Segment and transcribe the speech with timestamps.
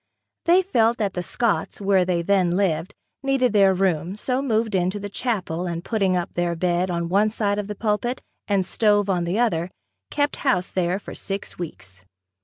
[0.45, 4.99] They felt that the Scotts, where they then lived, needed their room, so moved into
[4.99, 9.11] the chapel and putting up their bed on one side of the pulpit and stove
[9.11, 9.69] on the other,
[10.09, 12.03] kept house there for six weeks.